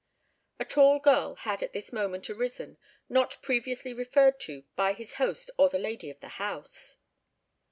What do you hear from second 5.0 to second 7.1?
host or the lady of the house.